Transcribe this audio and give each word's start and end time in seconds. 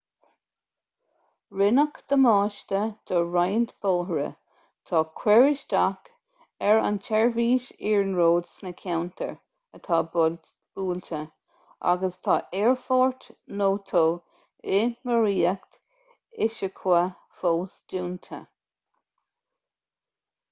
rinneadh 1.59 1.97
damáiste 2.11 2.79
do 3.09 3.17
roinnt 3.33 3.73
bóithre 3.85 4.29
tá 4.91 5.01
cur 5.19 5.43
isteach 5.49 6.07
ar 6.69 6.79
an 6.87 6.95
tseirbhís 7.07 7.67
iarnróid 7.89 8.49
sna 8.53 8.71
ceantair 8.79 9.33
atá 9.79 9.99
buailte 10.15 11.19
agus 11.91 12.17
tá 12.29 12.37
aerfort 12.61 13.27
noto 13.61 14.03
i 14.79 14.79
maoracht 15.11 15.77
ishikawa 16.47 17.05
fós 17.43 17.77
dúnta 17.95 18.41